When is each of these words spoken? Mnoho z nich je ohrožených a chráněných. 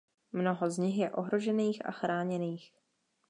Mnoho 0.33 0.69
z 0.71 0.77
nich 0.77 0.97
je 0.97 1.11
ohrožených 1.11 1.85
a 1.85 1.91
chráněných. 1.91 2.73